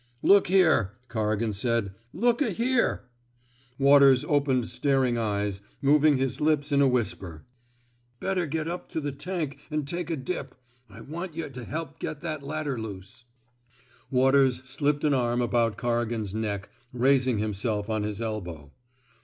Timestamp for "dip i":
10.97-11.01